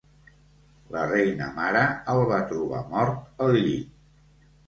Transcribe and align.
La 0.93 1.01
Reina 1.09 1.49
Mare 1.57 1.83
el 2.15 2.21
va 2.31 2.39
trobar 2.53 2.79
mort 2.95 3.43
al 3.47 3.59
llit. 3.67 3.95